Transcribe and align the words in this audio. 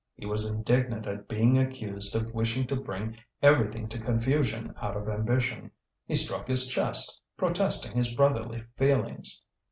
He 0.15 0.25
was 0.25 0.47
indignant 0.47 1.05
at 1.05 1.27
being 1.27 1.59
accused 1.59 2.15
of 2.15 2.33
wishing 2.33 2.65
to 2.65 2.75
bring 2.75 3.17
everything 3.43 3.87
to 3.89 3.99
confusion 3.99 4.73
out 4.81 4.97
of 4.97 5.07
ambition; 5.07 5.69
he 6.07 6.15
struck 6.15 6.47
his 6.47 6.67
chest, 6.67 7.21
protesting 7.37 7.95
his 7.95 8.11
brotherly 8.11 8.63
feelings. 8.77 9.43